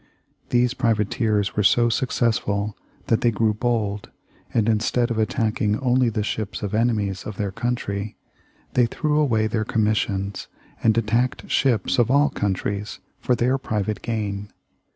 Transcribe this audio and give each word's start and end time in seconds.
These 0.49 0.73
privateers 0.73 1.55
were 1.55 1.61
so 1.61 1.87
successful 1.87 2.75
that 3.05 3.21
they 3.21 3.29
grew 3.29 3.53
bold, 3.53 4.09
and 4.51 4.67
instead 4.67 5.11
of 5.11 5.19
attacking 5.19 5.79
only 5.79 6.09
the 6.09 6.23
ships 6.23 6.63
of 6.63 6.73
enemies 6.73 7.23
of 7.23 7.37
their 7.37 7.51
country, 7.51 8.17
they 8.73 8.87
threw 8.87 9.19
away 9.19 9.45
their 9.45 9.63
commissions 9.63 10.47
and 10.81 10.97
attacked 10.97 11.51
ships 11.51 11.99
of 11.99 12.09
all 12.09 12.31
countries 12.31 12.99
for 13.19 13.35
their 13.35 13.59
private 13.59 14.01
gain. 14.01 14.51